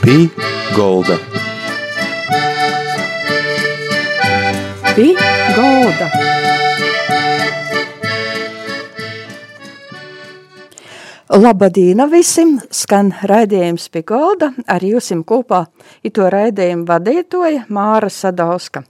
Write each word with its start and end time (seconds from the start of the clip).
Pī 0.00 0.30
Golda. 0.72 1.18
Pī 4.96 5.10
Golda. 5.56 6.06
Labadīna 11.30 12.08
visiem! 12.10 12.56
Skan 12.72 13.12
raidījums 13.28 13.90
pie 13.92 14.00
golda, 14.08 14.48
ar 14.66 14.82
jūsim 14.82 15.20
kopā 15.22 15.66
ito 16.02 16.24
raidījumu 16.32 16.88
vadītoja 16.88 17.66
Māra 17.68 18.08
Sadauska. 18.10 18.82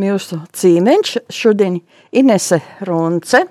Mūsu 0.00 0.40
cīmeņš 0.48 1.12
šodien 1.28 1.76
Inese 2.16 2.62
Runce, 2.88 3.44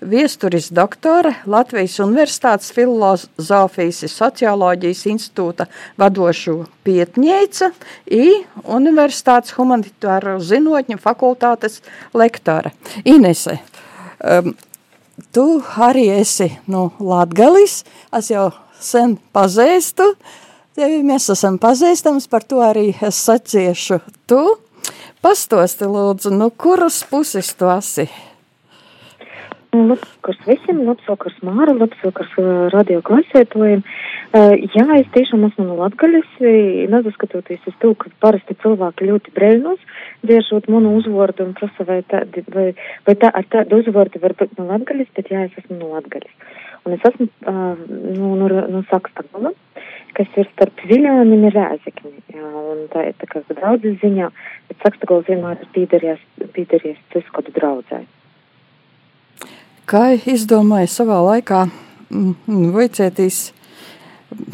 viesturis 0.00 0.70
doktore, 0.72 1.34
Latvijas 1.46 1.98
Universitātes 2.00 2.72
filozofijas 2.74 4.02
un 4.06 4.12
socioloģijas 4.12 5.04
institūta 5.10 5.66
vadošu 6.00 6.56
pietņēca 6.86 7.70
i 8.16 8.30
Universitātes 8.64 9.54
humanitāro 9.58 10.38
zinotņu 10.40 10.98
fakultātes 11.02 11.80
lektore. 12.16 12.72
Inese, 13.04 13.58
um, 14.24 14.54
tu 15.32 15.46
arī 15.76 16.08
esi 16.20 16.50
no 16.70 16.90
Latgalis, 16.98 17.82
es 18.16 18.32
jau 18.32 18.48
sen 18.80 19.18
pazīstu, 19.34 20.14
tevi 20.78 21.04
mēs 21.04 21.28
esam 21.34 21.60
pazīstams, 21.60 22.28
par 22.30 22.46
to 22.48 22.64
arī 22.64 22.90
es 23.04 23.20
saciešu 23.28 24.00
tu. 24.30 24.42
Pastosti 25.20 25.84
lūdzu, 25.84 26.30
nu 26.32 26.48
kuras 26.56 27.02
puses 27.04 27.52
tu 27.52 27.68
esi? 27.68 28.06
Labs 29.70 30.02
vakars 30.18 30.38
visiem, 30.48 30.80
labs 30.82 31.04
vakars 31.06 31.36
Māra, 31.46 31.70
labs 31.78 32.00
vakars 32.02 32.32
uh, 32.42 32.46
radio 32.74 32.98
klasētojiem. 33.06 33.84
Uh, 34.34 34.56
jā, 34.74 34.82
es 34.96 35.06
tiešām 35.14 35.46
esmu 35.46 35.68
no 35.68 35.76
Latgaļas, 35.78 36.32
nezaskatoties 36.90 37.68
uz 37.70 37.76
to, 37.78 37.92
ka 37.94 38.10
parasti 38.24 38.56
cilvēki 38.64 39.06
ļoti 39.12 39.34
brēļnos, 39.36 39.86
dziešot 40.26 40.66
manu 40.74 40.96
uzvārdu 40.98 41.46
un 41.46 41.54
prasa, 41.54 41.86
vai, 41.86 42.00
tā, 42.10 42.24
vai, 42.50 42.66
vai 43.06 43.16
tā, 43.22 43.30
ar 43.30 43.46
tādu 43.54 43.78
uzvārdu 43.84 44.18
var 44.26 44.34
būt 44.42 44.58
no 44.58 44.66
Latgaļas, 44.72 45.14
bet 45.14 45.30
jā, 45.30 45.46
es 45.46 45.62
esmu 45.62 45.78
no 45.78 45.94
Latgaļas. 45.94 46.54
Un 46.82 46.98
es 46.98 47.06
esmu 47.06 47.30
uh, 47.30 47.74
no, 48.18 48.34
no, 48.42 48.52
no 48.74 48.84
Sakstagala, 48.90 49.54
kas 50.18 50.38
ir 50.40 50.50
starp 50.50 50.82
Viļāni 50.90 51.38
un 51.38 51.50
Rēzekni. 51.54 52.16
Jā, 52.34 52.54
un 52.74 52.88
tā 52.90 53.12
ir 53.12 53.20
tā 53.22 53.30
kā 53.30 53.46
draudzes 53.54 54.00
ziņā, 54.02 54.34
bet 54.66 54.82
Sakstagals 54.82 55.30
vienmēr 55.30 55.62
ir 55.62 55.76
pīderies, 55.78 56.32
pīderies 56.58 56.98
ciskodu 57.14 57.54
draudzē. 57.54 58.08
Kā 59.90 60.12
izdomāja 60.14 60.86
savā 60.86 61.16
laikā 61.26 61.64
Vojcētīs 62.76 63.38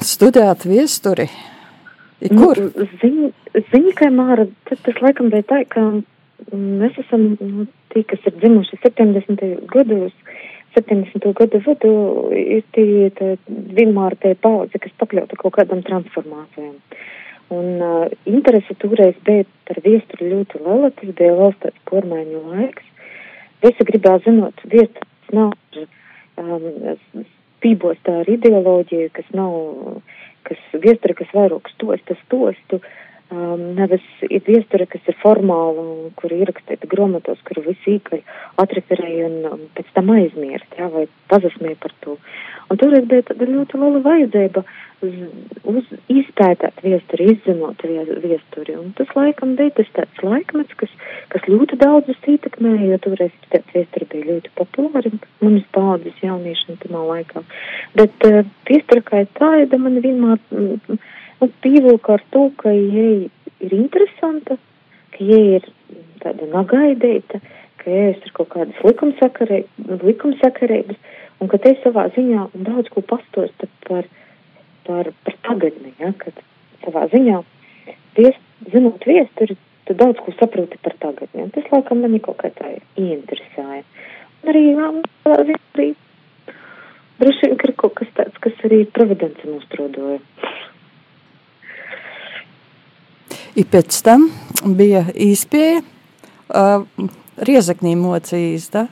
studēt 0.01 0.63
viesturi? 0.65 1.27
Kur? 2.31 2.57
Nu, 2.57 2.87
Ziņa, 3.03 3.27
ziņa, 3.69 3.91
ka 3.99 4.07
Māra, 4.17 4.47
tas 4.71 5.01
laikam 5.05 5.29
bija 5.35 5.45
tā, 5.51 5.59
ka 5.69 5.83
mēs 6.57 6.97
esam 7.03 7.27
nu, 7.37 7.67
tie, 7.93 8.01
kas 8.09 8.25
ir 8.31 8.33
dzimuši 8.39 8.79
70. 8.81 9.45
gados, 9.69 10.15
70. 10.79 11.27
gadu 11.37 11.61
vidu, 11.67 11.91
ir 12.33 12.65
tie 12.73 13.11
tā, 13.19 13.35
vienmēr 13.77 14.17
tie 14.23 14.33
paudze, 14.41 14.81
kas 14.81 14.95
pakļauta 15.03 15.37
kaut 15.43 15.59
kādam 15.59 15.83
transformācijām. 15.85 16.79
Un 17.53 17.69
uh, 17.85 18.07
interese 18.25 18.79
toreiz 18.81 19.21
bija 19.29 19.45
par 19.69 19.83
viesturi 19.85 20.31
ļoti 20.33 20.63
liela, 20.65 20.91
tas 20.97 21.13
bija 21.21 21.37
valsts 21.37 21.67
tāds 21.67 21.85
pormaiņu 21.93 22.41
laiks. 22.55 22.89
Visi 23.67 23.87
gribēja 23.93 24.25
zinot 24.25 24.65
viesturi 24.65 25.13
tas 25.27 25.35
nav 25.35 25.53
um, 26.37 27.25
pībos 27.65 27.99
tā 28.05 28.21
ar 28.23 28.31
ideoloģiju, 28.31 29.11
kas 29.17 29.29
nav, 29.35 30.03
kas 30.47 30.63
viestura, 30.73 31.17
kas 31.19 31.33
vairāk 31.35 31.71
stosta, 31.73 32.17
stostu, 32.25 32.81
um, 33.33 33.63
nevis 33.79 34.05
ir 34.29 34.43
viestura, 34.47 34.87
kas 34.87 35.03
ir 35.09 35.17
formāla 35.23 36.11
kur 36.19 36.33
ierakstīta 36.33 36.89
grāmatos, 36.91 37.41
kur 37.47 37.63
visi 37.67 37.97
īkaļi 37.97 38.23
atreferēja 38.63 39.31
un 39.31 39.39
um, 39.51 39.65
pēc 39.77 39.93
tam 39.97 40.13
aizmirst, 40.15 40.79
jā, 40.79 40.91
vai 40.93 41.07
pazasmēja 41.33 41.81
par 41.83 41.97
to. 42.05 42.19
Un 42.71 42.83
toreiz 42.83 43.07
bija 43.09 43.29
tāda 43.31 43.49
ļoti 43.51 43.81
liela 43.81 44.05
vajadzība 44.05 44.67
uz, 45.05 45.17
uz 45.69 45.91
izpētāt 46.13 46.79
viesturi, 46.85 47.29
izzinot 47.35 47.83
viesturi. 47.85 48.77
Un 48.79 48.93
tas 48.99 49.11
laikam 49.17 49.57
bija 49.59 49.75
tas 49.79 49.91
tāds 49.97 50.23
laikmets, 50.25 50.77
kas, 50.81 50.93
kas 51.33 51.49
ļoti 51.51 51.79
daudzus 51.81 52.31
ietekmēja, 52.33 52.93
jo 52.93 53.01
toreiz 53.09 53.35
tāds 53.53 53.75
viesturi 53.75 54.09
bija 54.13 54.29
ļoti 54.31 54.55
populāri 54.59 55.13
manas 55.43 55.67
paudzes 55.77 56.23
jauniešiem 56.25 56.81
tamā 56.85 57.05
laikā. 57.11 57.45
Bet 57.99 58.29
uh, 58.29 58.43
viestura 58.69 59.05
kā 59.07 59.25
tāda 59.39 59.81
man 59.83 60.01
vienmēr 60.05 60.41
mm, 60.51 61.01
nu, 61.43 61.51
pievilka 61.65 62.17
ar 62.17 62.25
to, 62.35 62.49
ka 62.63 62.73
jai 62.73 63.29
ir 63.61 63.77
interesanta, 63.77 64.59
ka 65.17 65.25
jai 65.25 65.61
ir 65.61 65.71
tāda 66.23 66.49
nagaidīta, 66.53 67.41
ka 67.83 67.93
jai 67.93 68.11
ir 68.15 68.37
kaut 68.37 68.53
kādas 68.55 68.85
likumsakarības, 68.85 70.03
likumsakarības 70.03 71.01
un 71.41 71.51
ka 71.53 71.61
te 71.61 71.75
savā 71.83 72.09
ziņā 72.17 72.49
daudz 72.67 72.89
ko 72.93 73.03
pastosta 73.05 73.69
par, 73.87 74.09
par, 74.87 75.13
par 75.27 75.39
tagadni, 75.49 75.93
ja, 76.01 76.13
kad 76.21 76.39
savā 76.85 77.07
ziņā 77.13 77.43
viest, 78.17 78.43
zinot 78.73 79.05
viesturi, 79.07 79.59
tu 79.87 79.95
daudz 79.99 80.23
ko 80.25 80.35
saproti 80.39 80.81
par 80.83 80.97
tagadni, 81.03 81.51
tas 81.55 81.69
laikam 81.73 82.03
mani 82.03 82.23
kaut 82.25 82.41
kā 82.43 82.51
tā 82.57 82.73
ieinteresēja. 82.99 83.85
Un 84.43 84.53
arī, 84.53 84.65
jā, 84.73 84.91
savā 85.27 85.43
ziņā 85.51 85.63
arī 85.77 85.91
droši 87.21 87.51
vien, 87.51 87.59
ir 87.65 87.75
kaut 87.81 87.97
kas 88.01 88.11
tāds, 88.17 88.41
kas 88.45 88.65
arī 88.69 88.85
providence 88.93 89.49
nostrādoja. 89.49 90.21
I 93.57 93.65
pēc 93.65 94.01
tam 94.05 94.29
bija 94.77 95.07
īspēja 95.13 95.81
uh, 95.81 96.85
Riezaknī 97.37 97.95
mocījis, 97.97 98.69
da? 98.75 98.87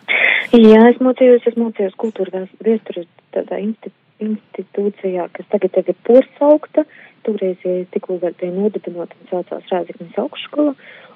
Jā, 0.54 0.80
es 0.88 1.00
mocījos, 1.04 1.44
es 1.48 1.58
mocījos 1.60 1.96
kultūras 2.00 2.48
vēstures 2.64 3.08
tādā 3.34 3.60
institūcijā, 3.60 4.03
kas 4.20 5.46
tagad 5.50 5.78
ir 5.80 5.96
porsaukta. 6.06 6.84
Toreiz, 7.24 7.56
ja 7.64 7.84
tikko 7.90 8.18
vēl 8.20 8.36
bija 8.40 8.52
nodibinota 8.52 9.16
un 9.16 9.30
saucās 9.30 9.70
Rēzaknis 9.72 10.18
augšskola, 10.20 10.74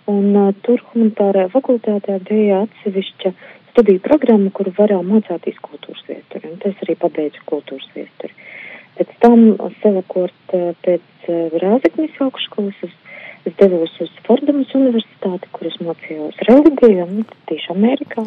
un 0.08 0.28
uh, 0.32 0.54
tur 0.64 0.80
humanitārajā 0.90 1.50
fakultātē 1.52 2.16
bija 2.30 2.62
atsevišķa 2.64 3.34
studiju 3.70 4.00
programma, 4.02 4.50
kuru 4.56 4.72
varēja 4.78 5.04
mācāties 5.06 5.58
kultūras 5.62 6.00
vēsturi, 6.08 6.48
un 6.50 6.62
tas 6.64 6.80
arī 6.86 6.96
pabeidzu 6.98 7.44
kultūras 7.50 7.90
vēsturi. 7.94 8.34
Pēc 8.98 9.12
tam, 9.22 9.44
savukārt, 9.82 10.56
pēc 10.82 11.28
Rēzaknis 11.62 12.16
augšskolas, 12.24 12.80
es, 12.88 12.96
es 13.46 13.54
devos 13.60 13.92
uz 14.02 14.10
Fordamas 14.26 14.72
universitāti, 14.74 15.52
kur 15.52 15.68
es 15.68 15.76
mocījos 15.84 16.40
reliģiju, 16.48 17.04
un 17.04 17.28
tieši 17.50 17.74
Amerikā. 17.76 18.24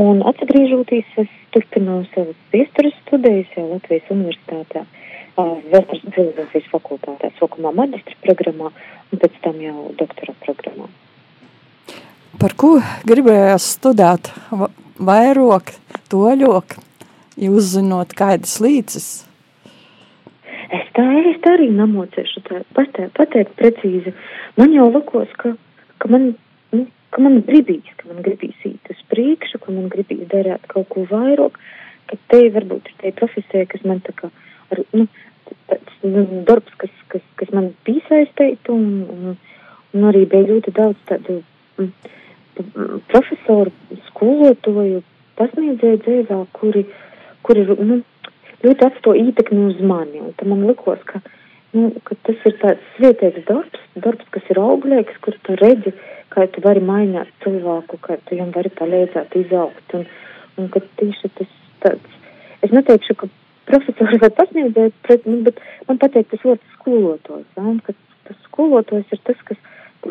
Un 0.00 0.24
atgriežoties, 0.26 1.06
es 1.22 1.30
turpināju 1.54 2.08
savas 2.14 2.38
vēstures 2.50 2.96
studijas 3.04 3.52
jau 3.54 3.68
Latvijas 3.68 4.08
universitātē, 4.10 4.82
vēstures 5.36 6.02
filozofijas 6.16 6.66
fakultātē, 6.72 7.30
sākumā 7.38 7.70
maģistra 7.78 8.18
programmā 8.26 8.72
un 8.74 9.22
pēc 9.22 9.38
tam 9.44 9.60
jau 9.62 9.92
doktora 10.00 10.34
programmā. 10.42 10.88
Par 12.42 12.56
ko 12.58 12.72
gribējās 13.06 13.68
studēt 13.76 14.32
vairāk, 14.98 15.76
toļok, 16.10 16.76
uzzinot 17.50 18.18
kādas 18.18 18.58
līdzes? 18.64 19.08
Es 20.74 20.90
tā, 20.96 21.04
es 21.30 21.38
tā 21.44 21.54
arī 21.54 21.70
pateikt, 22.74 23.14
pateikt 23.14 23.54
precīzi. 23.60 24.14
Man 24.58 24.74
jau 24.74 24.88
likos, 24.90 25.30
ka, 25.38 25.54
ka 26.02 26.10
man 26.10 26.32
ka 27.14 27.22
man 27.22 27.42
gribīs, 27.46 27.86
ka 28.00 28.10
man 28.10 28.24
gribīs 28.26 28.58
īt 28.66 28.90
uz 28.90 29.02
priekšu, 29.12 29.60
ka 29.62 29.72
man 29.74 29.86
gribīs 29.92 30.26
darīt 30.32 30.66
kaut 30.70 30.88
ko 30.90 31.04
vairāk, 31.10 31.58
ka 32.10 32.18
te 32.32 32.40
varbūt 32.56 32.90
ir 32.90 32.96
tie 33.02 33.12
profesija, 33.20 33.68
kas 33.70 33.84
man 33.86 34.02
tā 34.04 34.14
kā, 34.18 34.30
ar, 34.74 34.82
nu, 34.96 35.06
tāds 35.70 36.00
nu, 36.02 36.24
darbs, 36.48 36.74
kas, 36.80 36.94
kas, 37.12 37.22
kas 37.40 37.52
man 37.54 37.70
piesaistētu, 37.86 38.74
un, 38.74 38.88
un, 39.14 39.36
un 39.94 40.08
arī 40.10 40.24
bija 40.30 40.48
ļoti 40.48 40.74
daudz 40.74 41.04
tādu 41.10 41.38
mm, 41.78 41.92
profesoru, 43.12 43.72
skolotoju, 44.08 45.04
pasniedzēju 45.38 46.02
dzīvē, 46.02 46.40
kuri, 46.58 46.84
kuri, 47.46 47.64
nu, 47.78 48.00
ļoti 48.66 48.88
atsto 48.88 49.14
ietekmi 49.20 49.68
uz 49.70 49.78
mani, 49.86 50.18
un 50.24 50.34
tad 50.34 50.50
man 50.50 50.66
likos, 50.66 50.98
ka, 51.06 51.22
nu, 51.76 51.92
ka 52.06 52.18
tas 52.26 52.42
ir 52.50 52.58
tāds 52.58 52.92
svietēks 52.98 53.46
darbs, 53.46 53.88
darbs, 53.94 54.26
kas 54.34 54.50
ir 54.50 54.60
auglīgs, 54.62 55.22
kur 55.22 55.38
tu 55.46 55.56
redzi, 55.62 55.94
uh, 55.94 56.13
kā 56.34 56.46
tu 56.52 56.62
vari 56.64 56.82
mainīt 56.84 57.30
cilvēku, 57.44 58.00
kā 58.04 58.18
tu 58.24 58.34
viņam 58.34 58.52
vari 58.56 58.72
palīdzēt 58.80 59.36
izaugt. 59.44 59.96
Un, 59.98 60.06
un 60.60 60.70
ka 60.74 60.82
tieši 61.00 61.30
tas 61.38 61.54
tāds, 61.84 62.18
es 62.66 62.74
neteikšu, 62.74 63.16
ka 63.20 63.30
profesori 63.68 64.20
vai 64.22 64.30
pasniedzēji, 64.38 64.94
bet, 65.08 65.28
nu, 65.30 65.40
bet 65.46 65.60
man 65.88 66.00
patīk 66.02 66.28
tas 66.32 66.42
vārds 66.46 66.74
skolotājs, 66.78 67.46
ja, 67.56 67.76
ka 67.86 67.94
tas 68.28 68.42
skolotājs 68.48 69.14
ir 69.14 69.22
tas, 69.28 69.40
kas 69.48 69.62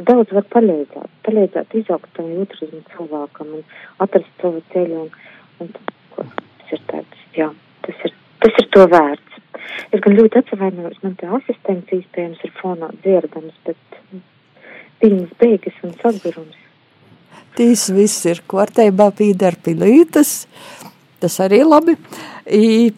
daudz 0.09 0.33
var 0.33 0.47
palīdzēt, 0.55 1.11
palīdzēt 1.27 1.75
izaugt 1.81 2.09
tam 2.17 2.31
jūtrismu 2.33 2.81
cilvēkam 2.95 3.53
un 3.59 3.65
atrast 4.05 4.41
savu 4.41 4.63
ceļu, 4.73 5.05
un, 5.05 5.69
un 5.69 5.73
tas 6.17 6.75
ir 6.77 6.83
tāds, 6.89 7.25
jā, 7.37 7.49
tas 7.85 8.05
ir, 8.07 8.15
tas 8.45 8.61
ir 8.61 8.69
to 8.75 8.87
vērts. 8.95 9.41
es 9.93 10.01
gan 10.03 10.17
ļoti 10.17 10.41
atvainojos, 10.41 11.01
man 11.05 11.17
te 11.19 11.29
asistents 11.37 11.93
iespējams 11.97 12.41
ir 12.43 12.55
fonā 12.59 12.89
dzirdams, 13.03 13.57
bet 13.67 13.99
viņas 15.03 15.33
beigas 15.39 15.79
un 15.85 15.95
sagurums. 16.01 16.59
Tīs 17.53 17.85
viss 17.93 18.25
ir 18.25 18.41
kārtībā, 18.49 19.11
pīdar 19.13 19.59
pilītas, 19.61 20.47
tas 21.21 21.35
arī 21.43 21.61
labi. 21.67 21.97
I, 22.49 22.93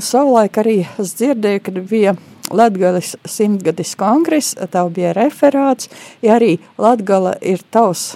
savulaik 0.00 0.56
arī 0.62 0.78
es 1.02 1.12
dzirdēju, 1.18 1.64
kad 1.66 1.82
bija 1.90 2.16
Latgales 2.54 3.16
simtgadis 3.26 3.96
kongress, 3.98 4.54
tev 4.70 4.92
bija 4.94 5.12
referāts, 5.16 5.90
ja 6.22 6.38
arī 6.38 6.56
Latgala 6.78 7.34
ir 7.42 7.64
tavs, 7.74 8.14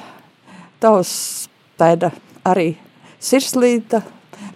tavs 0.80 1.12
tāda 1.80 2.12
arī 2.46 2.76
sirslīta 3.20 4.04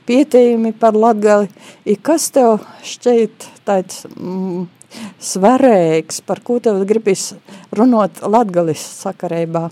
pietījumi 0.07 0.73
par 0.79 0.97
Latgali. 0.97 1.51
I 1.85 1.97
kas 1.97 2.31
tev 2.35 2.63
šķiet 2.87 3.49
tāds 3.67 4.05
mm, 4.15 4.69
svarīgs, 5.23 6.21
par 6.27 6.43
ko 6.45 6.59
tev 6.63 6.83
gribis 6.89 7.33
runot 7.75 8.23
Latgalis 8.23 8.83
sakarībā? 9.03 9.69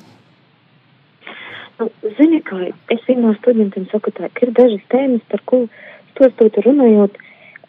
Nu, 1.81 1.89
zini, 2.19 2.43
kā 2.47 2.61
es 2.95 3.01
vienā 3.09 3.35
studentiem 3.41 3.89
saku 3.91 4.13
tā, 4.15 4.29
ka 4.31 4.47
ir 4.47 4.53
dažas 4.57 4.85
tēmas, 4.93 5.25
par 5.33 5.43
ko 5.51 5.65
stostot 6.13 6.59
runājot, 6.67 7.17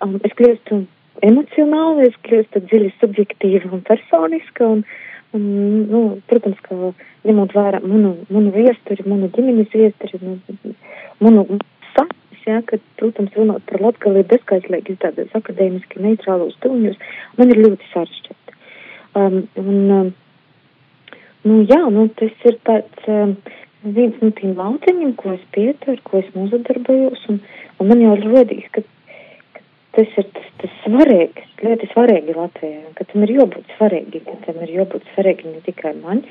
um, 0.05 0.19
es 0.27 0.35
kļūstu 0.37 0.83
emocionāli, 1.25 2.09
es 2.09 2.19
kļūstu 2.27 2.61
dziļi 2.67 2.91
subjektīva 2.99 3.71
un 3.73 3.83
personiska, 3.87 4.69
un, 4.75 4.83
un 5.33 5.47
nu, 5.89 6.03
protams, 6.29 6.59
ka 6.67 6.77
ņemot 7.25 7.55
vērā 7.57 7.81
manu, 7.85 8.15
manu 8.29 8.53
viesturi, 8.53 9.05
manu 9.07 9.31
ģimenes 9.33 9.71
viesturi, 9.73 10.19
nu, 10.21 10.75
manu 11.23 11.47
jā, 12.47 12.59
ka, 12.69 12.79
protams, 12.99 13.33
runāt 13.37 13.65
par 13.69 13.83
Latgali 13.83 14.23
bezskaitlīgi 14.29 14.97
tādas 15.03 15.33
akadēmiski 15.37 16.03
neitrālos 16.03 16.55
tuņus, 16.65 16.99
man 17.39 17.53
ir 17.53 17.63
ļoti 17.65 17.91
sarežģīti. 17.93 18.57
Um, 19.13 19.43
un, 19.61 19.81
um, 19.97 20.13
nu, 21.45 21.59
jā, 21.69 21.81
nu, 21.93 22.07
tas 22.19 22.47
ir 22.49 22.57
tāds 22.67 23.11
um, 23.11 23.35
viens 23.83 24.17
no 24.23 24.31
tiem 24.39 24.55
lauciņiem, 24.57 25.13
ko 25.19 25.35
es 25.35 25.45
pieturu, 25.55 25.99
ko 26.07 26.23
es 26.23 26.33
nozadarbojos, 26.37 27.27
un, 27.29 27.39
un 27.79 27.91
man 27.91 28.03
jau 28.03 28.17
ir 28.17 28.27
rodīgs, 28.31 28.71
ka 28.73 28.85
tas 29.93 30.13
ir 30.17 30.29
tas, 30.33 30.45
tas 30.61 30.77
svarīgi, 30.81 31.43
ļoti 31.61 31.89
svarīgi 31.91 32.35
Latvijai, 32.37 32.93
ka 32.97 33.05
tam 33.11 33.25
ir 33.25 33.35
jābūt 33.37 33.75
svarīgi, 33.75 34.23
ka 34.25 34.37
tam 34.47 34.61
ir 34.65 34.71
jābūt 34.79 35.05
svarīgi 35.13 35.51
ne 35.51 35.61
tikai 35.67 35.93
man, 35.99 36.23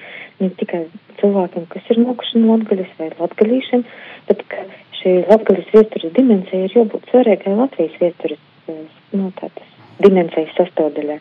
ne 0.42 0.50
tikai 0.58 0.86
cilvēkiem, 1.20 1.68
kas 1.70 1.92
ir 1.94 2.00
nokuši 2.02 2.42
no 2.42 2.56
latgaļas 2.56 2.96
vai 2.98 3.12
latgaļīšiem, 3.20 3.84
bet 4.30 4.42
ka 4.50 4.64
šī 5.02 5.12
latgaļas 5.28 5.70
vieturas 5.74 6.14
dimensija 6.16 6.66
ir 6.66 6.74
jābūt 6.78 7.10
svarīgai 7.10 7.54
Latvijas 7.58 7.98
vieturas, 8.00 8.42
nu, 9.12 9.30
tādas 9.40 9.70
dimensijas 10.02 10.54
sastāvdaļā. 10.58 11.18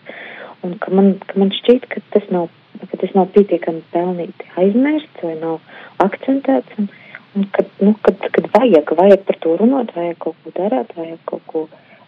Un 0.66 0.76
ka 0.82 0.94
man, 0.94 1.16
ka 1.26 1.40
man 1.42 1.54
šķiet, 1.58 1.88
ka 1.90 2.04
tas 2.14 2.28
nav, 2.34 2.50
ka 2.82 3.00
tas 3.02 3.14
nav 3.18 3.32
pietiekami 3.36 3.82
pelnīti 3.94 4.50
aizmirsts 4.62 5.26
vai 5.26 5.36
nav 5.42 5.58
akcentēts, 6.06 6.78
un, 6.78 6.90
un 7.38 7.48
kad, 7.56 7.72
nu, 7.82 7.96
kad, 8.06 8.22
kad 8.38 8.50
vajag, 8.58 8.94
vajag 9.00 9.26
par 9.28 9.40
to 9.46 9.56
runāt, 9.62 9.96
vajag 9.98 10.20
kaut 10.22 10.38
ko 10.44 10.54
darāt, 10.60 10.94
vajag 10.98 11.18
kaut 11.32 11.48
ko 11.50 11.66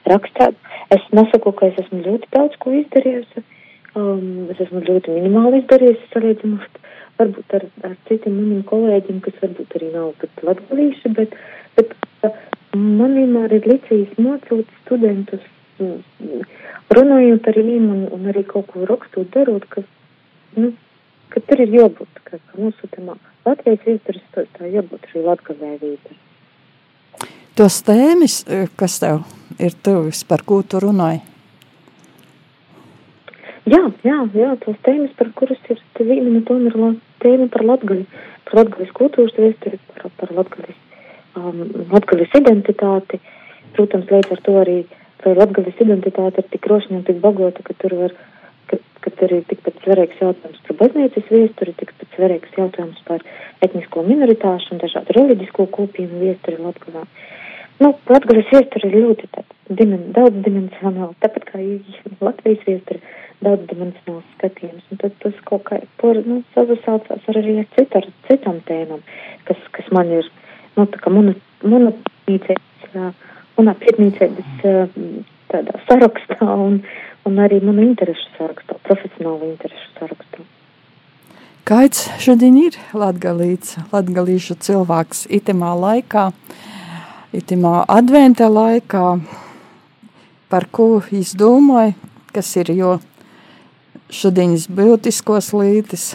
rakstāt. 0.09 0.57
Es 0.93 1.05
nesaku, 1.15 1.55
ka 1.57 1.71
es 1.71 1.81
esmu 1.85 2.03
ļoti 2.05 2.29
daudz 2.35 2.59
ko 2.61 2.75
izdarījusi. 2.77 3.45
Um, 3.93 4.47
es 4.49 4.57
esmu 4.57 4.81
ļoti 4.87 5.13
minimāli 5.13 5.59
izdarījusi, 5.61 6.07
salīdzinot 6.09 6.77
varbūt 7.19 7.53
ar, 7.53 7.65
ar 7.85 7.91
citiem 8.07 8.39
maniem 8.39 8.61
kolēģiem, 8.65 9.19
kas 9.21 9.35
varbūt 9.43 9.75
arī 9.77 9.89
nav 9.93 10.07
pat 10.21 10.39
latgalīši, 10.47 11.11
bet, 11.13 11.35
bet 11.77 11.91
uh, 12.25 12.39
man 12.73 13.13
vienmēr 13.13 13.53
ir 13.59 13.67
licis 13.69 14.15
mocot 14.17 14.71
studentus, 14.79 15.43
mm, 15.77 16.39
runājot 16.97 17.49
ar 17.51 17.59
viņiem 17.59 17.85
un, 17.93 17.99
un 18.17 18.31
arī 18.33 18.41
kaut 18.49 18.71
ko 18.71 18.87
rakstot, 18.89 19.29
darot, 19.35 19.67
ka, 19.69 19.83
nu, 20.57 20.71
ka 21.29 21.43
tur 21.45 21.61
ir 21.61 21.77
jābūt, 21.77 22.23
ka, 22.25 22.41
ka 22.41 22.57
mūsu 22.57 22.89
tamā 22.95 23.19
Latvijas 23.45 23.85
vēstures 23.85 24.25
tā 24.33 24.71
jābūt 24.73 25.05
arī 25.11 25.27
latgalēvība. 25.27 26.17
Tos 27.53 27.77
tēmas, 27.85 28.39
kas 28.79 28.97
tev 29.03 29.21
ir 29.61 29.77
tuvis, 29.85 30.23
par 30.25 30.41
ko 30.49 30.63
tu 30.65 30.81
runāji? 30.81 31.21
Jā, 33.63 33.79
jā, 34.03 34.17
jā, 34.35 34.49
tos 34.59 34.75
tēmas, 34.83 35.13
par 35.15 35.29
kuras 35.39 35.59
ir 35.71 35.79
viena 36.03 36.33
no 36.33 36.41
tām 36.43 36.65
ir 36.67 36.73
tēma 37.23 37.45
par 37.53 37.63
latgali, 37.63 38.03
par 38.43 38.57
latgalis 38.59 38.91
kultūras 38.97 39.37
vēsturi, 39.39 39.79
par, 39.93 40.09
par 40.19 40.33
latgalis, 40.35 40.81
um, 41.39 41.61
latgalis 41.93 42.35
identitāti. 42.35 43.21
Protams, 43.77 44.11
līdz 44.11 44.35
ar 44.35 44.41
to 44.43 44.57
arī, 44.59 44.75
vai 45.23 45.35
latgalis 45.37 45.79
identitāte 45.79 46.43
ir 46.43 46.49
tik 46.51 46.67
rošņa 46.67 46.97
un 46.99 47.05
tik 47.07 47.23
bagota, 47.23 47.63
ka 47.63 47.77
tur 47.79 47.95
var, 48.01 48.17
ka, 48.67 48.81
ka 49.05 49.15
tur 49.21 49.37
ir 49.37 49.47
tikpat 49.47 49.79
svarīgs 49.85 50.19
jautājums 50.19 50.59
par 50.67 50.79
baznīcas 50.83 51.31
vēsturi, 51.31 51.77
tikpat 51.79 52.17
svarīgs 52.17 52.59
jautājums 52.59 52.99
par 53.07 53.23
etnisko 53.63 54.03
minoritāšu 54.09 54.75
un 54.75 54.83
dažādu 54.83 55.15
reliģisko 55.21 55.69
kopienu 55.71 56.19
vēsturi 56.25 56.59
Latgalā. 56.59 57.07
Nu, 57.81 57.93
Latgalis 58.09 58.49
vēsture 58.53 58.89
ir 58.89 59.07
ļoti 59.07 59.27
dimen, 59.73 60.11
daudz 60.15 60.43
dimensionāla, 60.45 61.13
tāpat 61.23 61.47
kā 61.49 61.61
Latvijas 62.21 62.65
vēsture 62.67 63.01
daudz 63.43 63.65
dimensionāls 63.71 64.27
skatījums. 64.37 64.85
Un 64.91 65.01
tad 65.01 65.15
tas 65.23 65.39
kaut 65.47 65.65
kā 65.69 65.79
por, 66.01 66.19
nu, 66.27 66.41
sasaucās 66.53 67.29
ar 67.29 67.39
arī 67.41 67.57
ar, 67.63 67.69
citu, 67.75 67.99
ar 67.99 68.09
citām 68.29 68.61
tēmām, 68.69 69.03
kas, 69.49 69.59
kas 69.75 69.89
man 69.95 70.11
ir, 70.19 70.29
nu, 70.77 70.85
tā 70.85 71.01
kā 71.01 71.13
muna, 71.13 71.35
muna 71.65 71.93
pīcēs, 72.27 72.97
manā 73.57 73.75
pietnīcēs 73.81 74.37
tādā 75.53 75.77
sarakstā 75.87 76.47
un, 76.47 76.81
un 77.27 77.39
arī 77.41 77.61
manu 77.63 77.85
interešu 77.89 78.35
sarakstā, 78.37 78.77
profesionālu 78.87 79.53
interešu 79.53 79.89
sarakstā. 79.99 80.45
Kāds 81.63 82.09
šodien 82.19 82.57
ir 82.59 82.75
latgalīts, 82.91 83.77
latgalīšu 83.93 84.57
cilvēks 84.65 85.27
itemā 85.31 85.71
laikā, 85.79 86.25
itemā 87.33 87.83
adventa 87.89 88.47
laikā, 88.51 89.07
par 90.53 90.67
ko 90.71 91.01
izdomāja, 91.11 91.95
kas 92.33 92.51
ir 92.61 92.69
jo 92.77 92.91
šodienas 94.13 94.67
būtiskos 94.69 95.49
lītis? 95.57 96.13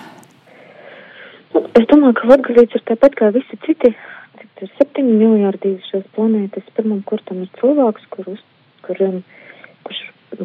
Es 1.79 1.87
domāju, 1.91 2.15
ka 2.21 2.31
Latgalīts 2.31 2.79
ir 2.79 2.85
tāpat 2.91 3.17
kā 3.19 3.33
visi 3.35 3.59
citi. 3.65 3.91
Cik 4.39 4.63
ir 4.63 4.71
septiņi 4.77 5.17
miljārdi 5.19 5.75
šīs 5.89 6.07
planētas. 6.15 6.67
Pirmam 6.77 7.03
kurtam 7.07 7.43
ir 7.43 7.51
cilvēks, 7.59 8.07
kurus, 8.15 8.43
kur, 8.87 9.01
kurš, 9.87 10.03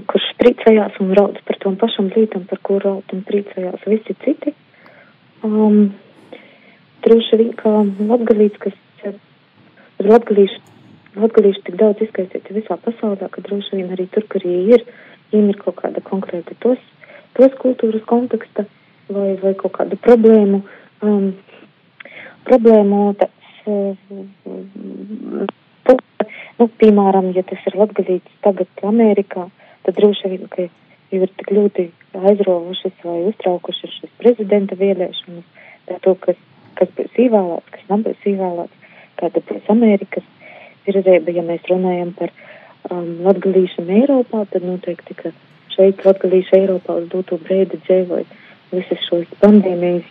kurš 0.10 0.30
priecājās 0.42 0.98
un 1.04 1.14
raudz 1.18 1.42
par 1.46 1.60
tom 1.62 1.78
pašam 1.82 2.10
lītam, 2.16 2.48
par 2.50 2.62
ko 2.66 2.80
raud 2.82 3.14
un 3.14 3.22
priecājās 3.28 3.86
visi 3.90 4.18
citi. 4.26 4.56
Um, 5.46 5.94
droši 7.06 7.42
vien, 7.42 7.54
ka 7.60 7.76
Latgalīts, 7.84 8.62
kas 8.64 8.78
ir 10.04 10.12
Latgalīši, 10.12 10.62
Latgalīši 11.24 11.66
tik 11.68 11.80
daudz 11.80 12.04
izskaisīti 12.06 12.60
visā 12.60 12.78
pasaulē, 12.84 13.32
ka 13.32 13.44
droši 13.46 13.80
vien 13.80 13.94
arī 13.96 14.10
tur, 14.14 14.28
kur 14.30 14.44
viņi 14.46 14.78
ir, 14.78 14.86
viņiem 15.32 15.54
ir 15.54 15.62
kaut 15.64 15.80
kāda 15.80 16.04
konkrēta 16.06 16.60
tos 16.64 16.82
tos 17.38 17.56
kultūras 17.62 18.04
konteksta 18.10 18.66
vai, 19.10 19.34
vai 19.42 19.54
kaut 19.58 19.76
kādu 19.78 19.98
problēmu, 20.02 20.62
um, 21.06 21.32
problēmu 22.48 23.02
tāds, 23.20 23.50
um, 23.66 23.98
nu, 26.60 26.70
piemēram, 26.84 27.32
ja 27.38 27.46
tas 27.50 27.66
ir 27.70 27.78
latgalīts 27.80 28.40
tagad 28.46 28.86
Amerikā, 28.86 29.48
tad 29.86 30.00
droši 30.00 30.34
vien, 30.36 30.48
ka 30.52 30.68
jau 31.14 31.26
ir 31.26 31.34
tik 31.40 31.52
ļoti 31.58 31.90
aizrovušas 32.14 33.02
vai 33.06 33.20
uztraukušas 33.32 34.00
šis 34.00 34.16
prezidenta 34.22 34.78
vēlēšanas, 34.80 35.66
tā 35.90 36.00
to, 36.06 36.16
kas, 36.22 36.40
kas 36.78 36.94
būs 36.98 37.22
īvēlēts, 37.26 37.74
kas 37.74 37.90
nebūs 37.90 38.30
īvēlēts, 38.30 38.83
kāda 39.22 39.44
būs 39.50 39.70
Amerikas 39.74 40.28
virzēba, 40.88 41.34
ja 41.36 41.44
mēs 41.48 41.66
runājam 41.70 42.14
par 42.18 42.32
um, 42.92 43.20
latgalīšanu 43.28 44.00
Eiropā, 44.02 44.46
tad 44.52 44.66
noteikti, 44.68 45.18
ka 45.20 45.34
šeit 45.76 46.04
latgalīšu 46.06 46.58
Eiropā 46.60 47.00
uz 47.02 47.10
doto 47.12 47.40
brīdi 47.42 47.80
dzīvoja 47.86 48.26
visas 48.74 49.06
šos 49.10 49.30
pandēmijas, 49.42 50.08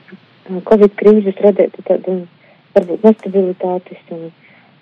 Covid 0.69 0.95
krīzes 0.99 1.39
radītu 1.43 1.85
tādu 1.87 2.23
varbūt 2.75 3.05
nestabilitātes 3.07 4.01
un, 4.15 4.25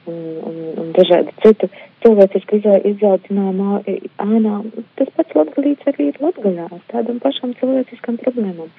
un, 0.09 0.21
un, 0.49 0.59
un 0.81 0.93
dažādu 0.97 1.35
citu 1.43 1.69
cilvēcisku 2.05 2.61
izaicinājumu 2.91 3.83
ēnā. 4.25 4.55
Tas 4.99 5.13
pats 5.17 5.37
latgalīts 5.37 5.91
arī 5.93 6.09
ir 6.11 6.21
latgaļā 6.25 6.69
ar 6.71 6.83
tādām 6.93 7.21
pašām 7.25 7.53
cilvēciskām 7.61 8.21
problēmām. 8.23 8.73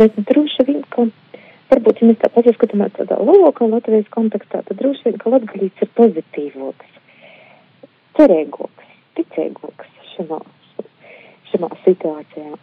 Bet 0.00 0.18
droši 0.30 0.66
vien, 0.70 0.82
ka 0.90 1.06
varbūt, 1.70 2.00
ja 2.00 2.10
mēs 2.10 2.20
tā 2.22 2.30
paskatāmies 2.34 2.94
tādā 2.96 3.18
lielākā 3.20 3.68
Latvijas 3.70 4.10
kontekstā, 4.14 4.62
tad 4.66 4.80
droši 4.80 5.08
vien, 5.08 5.18
ka 5.22 5.32
latgalīts 5.34 5.84
ir 5.84 5.90
pozitīvāks, 5.98 7.00
cerīgāks, 8.18 8.92
ticīgāks 9.18 9.90
šajā 10.14 10.40
šajā 11.50 11.72
situācijā. 11.84 12.54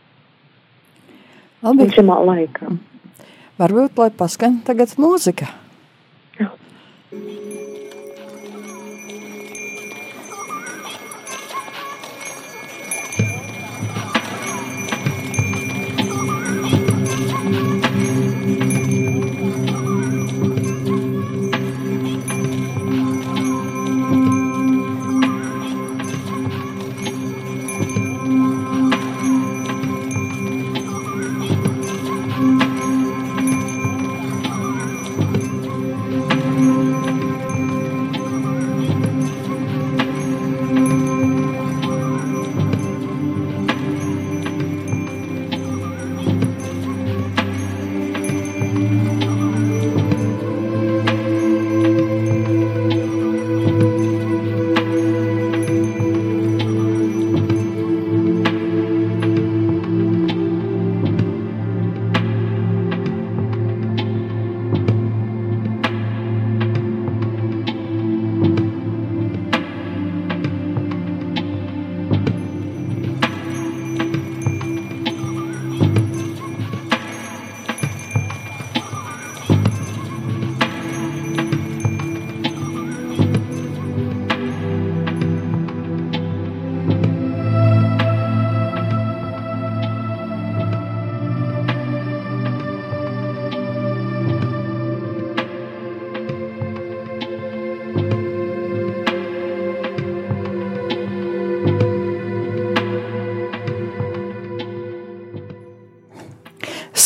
Labi. 1.63 1.85
Un 1.87 1.93
šajā 1.95 2.21
laikā. 2.29 2.71
Varbūt, 3.61 3.99
lai 4.01 4.09
paskan 4.17 4.61
tagad 4.67 4.95
mūzika. 4.99 5.51
Jā. 6.39 6.49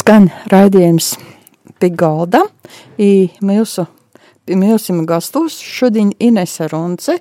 Skan 0.08 0.30
raidījums 0.48 1.18
Pigalda 1.84 2.46
i 2.96 3.28
mūsu, 3.44 3.84
mūsim 4.48 5.02
gastus 5.04 5.58
šodien 5.60 6.14
Inese 6.24 6.70
Runce, 6.72 7.18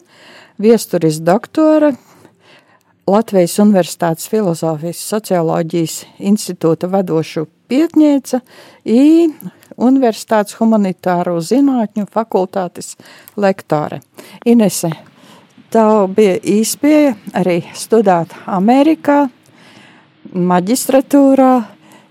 viesturis 0.62 1.18
doktora, 1.18 1.90
Latvijas 3.10 3.58
Universitātes 3.58 4.30
filozofijas 4.30 5.02
socioloģijas 5.02 5.98
institūta 6.30 6.86
vadošu 6.92 7.48
pietņēca 7.66 8.44
i 8.86 9.02
Universitātes 9.74 10.54
humanitāro 10.62 11.40
zinātņu 11.42 12.06
fakultātes 12.06 12.94
lektore. 13.34 13.98
Inese, 14.46 14.94
tev 15.74 16.06
bija 16.14 16.38
īspēja 16.38 17.16
arī 17.42 17.64
studēt 17.74 18.38
Amerikā, 18.46 19.24
maģistratūrā, 20.30 21.56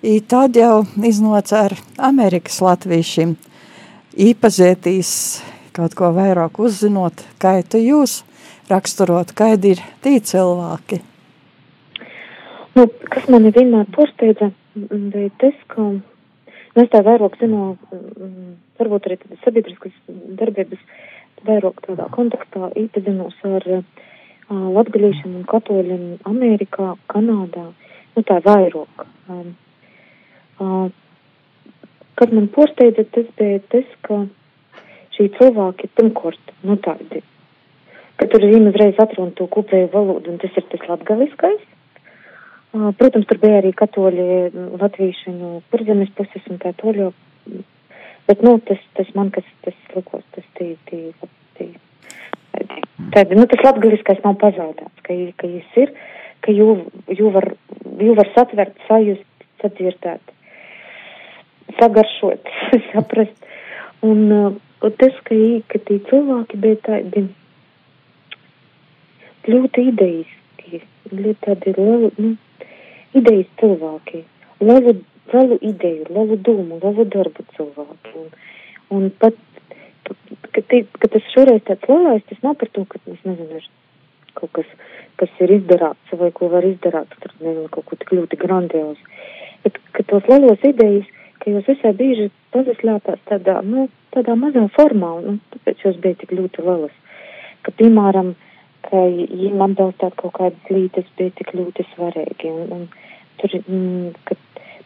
I 0.05 0.19
tad 0.21 0.53
jau 0.53 0.83
iznāca 1.01 1.63
ar 1.65 1.74
Amerikas 1.97 2.59
latviešiem 2.62 3.31
īpazietīs 4.21 5.13
kaut 5.74 5.95
ko 5.97 6.12
vairāk 6.13 6.59
uzzinot, 6.62 7.24
kā 7.41 7.55
tu 7.65 7.81
jūs 7.81 8.19
raksturot, 8.69 9.33
kādi 9.33 9.74
ir 9.74 9.81
tī 10.05 10.19
cilvēki. 10.29 11.00
Nu, 12.77 12.85
kas 13.15 13.25
mani 13.33 13.50
vienmēr 13.55 13.89
pārsteidza, 13.97 14.51
bija 14.75 15.33
tas, 15.41 15.57
ka 15.74 15.88
es 16.83 16.93
tā 16.93 17.01
vairāk 17.09 17.41
zinu, 17.41 17.74
varbūt 18.77 19.09
arī 19.09 19.19
sabiedriskas 19.41 19.97
darbības 20.38 20.85
vairāk 21.50 21.81
tādā 21.89 22.12
kontekstā 22.13 22.75
iepazinos 22.77 23.41
ar 23.57 23.69
uh, 23.79 23.83
latgaļiešiem 24.53 25.41
un 25.41 25.50
katoļiem 25.50 26.07
Amerikā, 26.29 26.93
Kanādā, 27.09 27.71
nu 28.13 28.29
tā 28.29 28.43
vairāk. 28.45 29.09
Um, 29.25 29.55
Kas 30.59 32.31
man 32.31 32.47
pārsteidza, 32.55 33.03
tas 33.12 33.27
bija 33.35 33.59
tas, 33.71 33.88
ka 34.07 34.21
šī 35.15 35.29
cilvēki 35.35 35.89
pirmkārt, 35.97 36.51
nu 36.67 36.77
tādi, 36.83 37.21
ka 38.19 38.27
tur 38.31 38.45
viņi 38.47 38.71
uzreiz 38.71 39.00
atruna 39.03 39.35
to 39.35 39.47
kopēju 39.51 39.91
valodu, 39.91 40.31
un 40.31 40.39
tas 40.39 40.55
ir 40.55 40.67
tas 40.71 40.85
latgaliskais. 40.88 41.63
Protams, 43.00 43.27
tur 43.27 43.39
bija 43.39 43.62
arī 43.62 43.71
katoļi 43.75 44.27
latvīšiņu 44.81 45.51
pirzemes 45.71 46.12
puses 46.15 46.47
un 46.51 46.59
tā 46.63 46.74
toļo, 46.79 47.09
bet, 48.27 48.43
nu, 48.43 48.57
tas, 48.67 48.81
tas 49.00 49.12
man, 49.15 49.31
kas 49.35 49.47
tas 49.63 49.77
likos, 49.95 50.24
tas 50.35 50.47
tī, 50.59 50.74
tī, 50.89 51.01
tī, 51.59 51.69
tādi, 53.15 53.39
nu, 53.39 53.47
tas 53.51 53.63
latgaliskais 53.63 54.24
nav 54.27 54.39
pazaudēts, 54.43 55.03
ka, 55.07 55.15
ka 55.39 55.51
jis 55.51 55.79
ir, 55.83 55.95
ka 56.43 56.55
jū, 56.55 56.69
jū 57.15 57.31
var, 57.35 57.51
jū 58.07 58.15
var 58.19 58.31
satvert, 58.35 58.79
sajust, 58.88 59.47
sadzirdēt 59.63 60.34
sagaršot, 61.79 62.53
saprast. 62.91 63.50
Un, 64.05 64.31
uh, 64.31 64.53
un 64.86 64.95
tas, 65.00 65.15
ka, 65.27 65.38
ka 65.72 65.81
tie 65.88 66.00
cilvēki 66.10 66.60
bija 66.62 66.81
tādi 66.86 67.25
ļoti 69.50 69.88
ideiski, 69.91 70.81
ļoti 71.12 71.38
tādi 71.45 71.74
lieli, 71.77 72.12
nu, 72.22 72.34
idejas 73.17 73.50
cilvēki, 73.62 74.24
lielu, 74.62 74.95
lielu 75.34 75.57
ideju, 75.72 76.05
lielu 76.10 76.38
domu, 76.48 76.79
lielu 76.84 77.07
darbu 77.15 77.45
cilvēki. 77.57 78.13
Un, 78.22 78.29
un 78.98 79.07
pat, 79.22 79.38
ka, 80.05 80.62
tī, 80.62 80.84
ka 81.00 81.10
tas 81.13 81.34
šoreiz 81.34 81.63
tāds 81.69 81.89
lielais, 81.89 82.25
tas 82.29 82.45
nav 82.45 82.57
par 82.62 82.72
to, 82.75 82.86
ka, 82.89 83.01
es 83.12 83.25
nezinu, 83.27 83.62
ir 83.62 83.69
kaut 84.36 84.51
kas, 84.57 84.69
kas 85.22 85.41
ir 85.43 85.53
izdarāts 85.60 86.17
vai 86.19 86.31
ko 86.36 86.50
var 86.51 86.65
izdarāt, 86.67 87.13
tur, 87.22 87.36
nezinu, 87.41 87.69
kaut 87.74 87.88
ko 87.89 88.00
tik 88.01 88.15
ļoti 88.17 88.39
grandiozi. 88.41 89.12
Bet, 89.65 89.77
ka 89.95 90.05
tos 90.10 90.25
lielos 90.29 90.65
idejas, 90.67 91.07
ka 91.39 91.51
jūs 91.51 91.67
visai 91.69 91.93
bieži 91.97 92.29
pazaslēpās 92.55 93.21
tādā, 93.29 93.59
nu, 93.65 93.87
tādā 94.15 94.35
mazā 94.39 94.65
formā, 94.75 95.11
un 95.29 95.39
tāpēc 95.53 95.83
jūs 95.85 95.99
bija 96.03 96.19
tik 96.21 96.33
ļoti 96.37 96.65
lielas. 96.65 96.95
Ka, 97.65 97.73
piemēram, 97.79 98.33
ka 98.85 99.01
viņiem 99.09 99.63
atbalstāt 99.65 100.17
kaut 100.21 100.35
kādas 100.37 100.71
lietas 100.73 101.07
bija 101.19 101.33
tik 101.39 101.53
ļoti 101.57 101.85
svarīgi. 101.93 102.51
Un, 102.51 102.73
un 102.75 102.87
tur, 103.41 103.55
mm, 103.61 104.11
ka, 104.27 104.37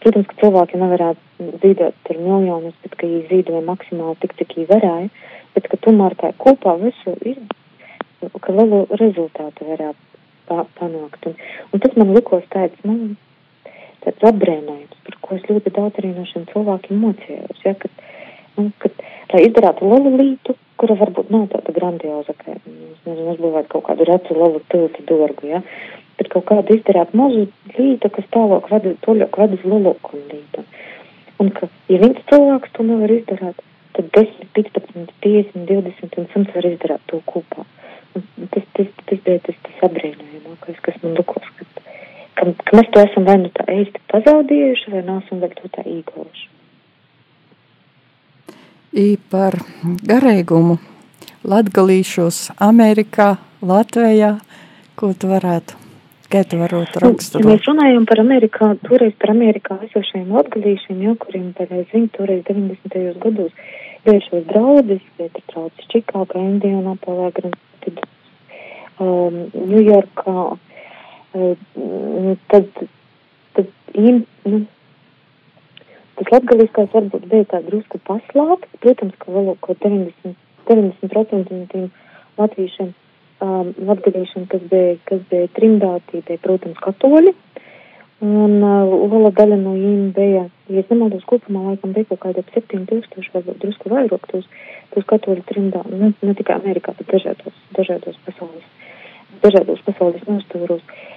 protams, 0.04 0.30
ka 0.32 0.40
cilvēki 0.44 0.82
nevarētu 0.82 1.50
zīdot 1.64 2.04
tur 2.08 2.22
miljonus, 2.24 2.78
bet 2.84 2.98
ka 2.98 3.08
viņi 3.08 3.26
zīdoja 3.32 3.64
maksimāli 3.68 4.20
tik, 4.24 4.36
cik 4.40 4.58
viņi 4.58 4.70
varēja, 4.74 5.10
bet 5.56 5.72
ka 5.72 5.82
tomēr 5.86 6.16
tā 6.20 6.34
kopā 6.44 6.76
visu, 6.82 7.16
ka 8.44 8.56
lielu 8.56 8.86
rezultātu 9.00 9.68
varētu 9.74 10.64
panākt. 10.80 11.28
Un, 11.30 11.36
un 11.74 11.84
tas 11.84 11.98
man 12.00 12.16
likos 12.16 12.48
tāds, 12.54 12.80
nu, 12.88 13.16
tāds 14.06 14.26
apbrēnojums, 14.32 15.04
par 15.06 15.20
ko 15.24 15.38
es 15.38 15.46
ļoti 15.50 15.74
daudz 15.76 16.00
arī 16.02 16.14
no 16.16 16.26
šiem 16.30 16.48
cilvēkiem 16.54 17.00
mocījos. 17.04 17.62
Ja, 17.66 17.76
kad, 17.80 18.04
nu, 18.58 18.70
kad, 18.84 19.06
lai 19.34 19.46
izdarātu 19.48 19.90
lielu 19.92 20.14
lītu, 20.20 20.56
kura 20.80 20.96
varbūt 21.00 21.32
nav 21.34 21.48
tāda 21.54 21.76
grandioza, 21.76 22.36
ka, 22.40 22.56
nezinu, 22.66 23.32
uzbūvēt 23.34 23.72
kaut 23.72 23.88
kādu 23.90 24.08
recu 24.10 24.38
lielu 24.38 24.62
tiltu 24.74 25.06
dorgu, 25.10 25.50
ja, 25.52 25.64
bet 26.20 26.32
kaut 26.34 26.48
kādu 26.52 26.78
izdarāt 26.78 27.16
mazu 27.18 27.48
lītu, 27.78 28.12
kas 28.16 28.30
tālāk 28.36 28.70
vada, 28.72 28.94
toļāk 29.06 29.42
vada 29.42 29.60
uz 29.60 29.66
lielāku 29.66 30.22
lītu. 30.30 30.66
Un 31.40 31.52
ka, 31.56 31.70
ja 31.92 32.00
viens 32.02 32.24
cilvēks 32.32 32.74
to 32.76 32.86
nevar 32.88 33.12
izdarāt, 33.16 33.60
tad 33.96 34.10
10, 34.16 34.50
15, 34.56 35.14
50, 35.24 35.68
20 35.68 36.18
un 36.20 36.32
100 36.36 36.56
var 36.56 36.68
izdarāt 36.72 37.06
to 37.12 37.22
kopā. 37.28 37.68
Un 38.18 38.50
tas, 38.52 38.66
tas, 38.76 38.90
tas 39.06 39.22
bija 39.26 39.40
tas, 39.46 39.58
tas 39.64 39.86
apbrīnojamākais, 39.88 40.80
kas 40.84 40.98
man 41.04 41.16
likos, 41.20 41.52
ka 41.60 41.68
ka, 42.38 42.52
ka 42.66 42.78
mēs 42.78 42.94
to 42.94 43.04
esam 43.06 43.28
vai 43.28 43.38
nu 43.42 43.52
tā 43.56 43.66
īsti 43.74 44.02
pazaudējuši, 44.12 44.94
vai 44.94 45.04
nesam 45.08 45.44
vēl 45.44 45.58
to 45.58 45.72
tā 45.76 45.86
īgojuši. 45.88 46.48
I 49.00 49.10
par 49.30 49.60
garīgumu 50.10 50.80
latgalīšos 51.46 52.50
Amerikā, 52.66 53.36
Latvijā, 53.62 54.32
ko 55.00 55.12
tu 55.14 55.30
varētu, 55.30 55.78
kā 56.32 56.42
tu 56.48 56.58
varētu 56.60 57.04
raksturot? 57.04 57.44
Nu, 57.44 57.52
ja 57.52 57.58
mēs 57.58 57.68
runājam 57.70 58.08
par 58.10 58.24
Amerikā, 58.24 58.72
toreiz 58.88 59.14
par 59.22 59.36
Amerikā 59.36 59.78
esošajiem 59.90 60.34
latgalīšiem, 60.36 61.04
jau 61.06 61.16
kuriem 61.22 61.52
pareiz 61.58 61.86
viņi 61.94 62.10
toreiz 62.18 62.42
90. 62.50 63.22
gados 63.24 63.54
bijušos 64.08 64.48
draudus, 64.50 65.04
bet 65.20 65.38
ir 65.38 65.46
traucis 65.52 65.92
Čikāgā, 65.94 66.42
Indijā, 66.42 66.82
Napolē, 66.86 67.30
um, 69.00 69.40
Ņujorkā, 69.54 70.36
tad, 71.34 72.66
tad 73.54 73.66
im, 73.94 74.24
nu, 74.44 74.62
tas 76.18 76.32
latgaliskais 76.34 76.94
varbūt 76.94 77.28
bija 77.32 77.48
tā 77.54 77.62
drusku 77.66 78.02
paslāpts. 78.08 78.80
Protams, 78.84 79.18
ka 79.22 79.34
vēl 79.34 79.54
kaut 79.64 79.84
90%, 79.86 80.36
90 80.70 81.54
no 81.54 81.66
tiem 81.72 81.86
latviešiem, 82.40 82.94
um, 83.46 83.74
latgaliešiem, 83.90 84.48
kas 84.52 84.66
bija, 84.72 84.96
kas 85.10 85.22
bija 85.32 85.50
trimdāti, 85.58 86.24
bija, 86.28 86.42
protams, 86.44 86.82
katoļi. 86.84 87.36
Un 88.20 88.58
uh, 88.60 88.90
liela 89.08 89.30
daļa 89.32 89.58
no 89.62 89.78
viņiem 89.78 90.10
bija, 90.18 90.42
ja 90.68 90.82
es 90.82 90.90
nemaldos, 90.92 91.24
kopumā 91.30 91.62
laikam 91.70 91.94
bija 91.96 92.10
kaut 92.10 92.20
kāda 92.26 92.44
7000, 92.52 93.30
varbūt 93.32 93.62
drusku 93.62 93.94
vairāk 93.94 94.26
tos, 94.28 94.50
tos 94.92 95.06
katoļu 95.08 95.46
trimdā, 95.48 95.86
nu, 95.88 96.12
ne 96.12 96.34
tikai 96.36 96.58
Amerikā, 96.60 96.92
bet 96.98 97.08
dažādos, 97.14 97.56
dažādos 97.78 98.20
pasaules, 98.26 98.68
dažādos 99.46 99.80
pasaules 99.88 100.28
nostūros. 100.28 100.84
Uh, 100.84 101.09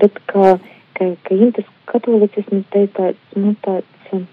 bet 0.00 0.18
ka, 0.30 0.56
ka, 0.98 1.10
ka 1.26 1.34
intas 1.34 1.68
katolicisms 1.90 2.66
te 2.72 2.86
tāds, 2.96 3.36
nu, 3.36 3.54
tāds 3.66 4.12
um, 4.16 4.26